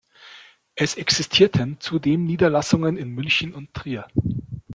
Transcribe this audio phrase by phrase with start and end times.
[0.73, 4.07] Es existierten zudem Niederlassungen in München und Trier.